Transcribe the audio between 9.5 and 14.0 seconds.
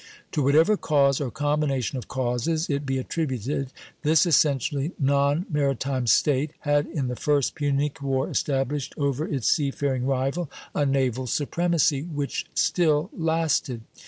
faring rival a naval supremacy, which still lasted.